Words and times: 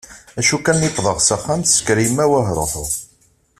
Acu 0.39 0.57
kan 0.65 0.77
mi 0.79 0.87
i 0.87 0.89
wḍeɣ 0.95 1.17
s 1.21 1.29
axxam 1.35 1.61
tessenker 1.61 1.97
yemma 2.01 2.25
ahruḥu. 2.39 2.85